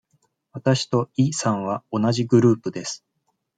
[0.53, 3.05] わたしとイさんは同じグループです。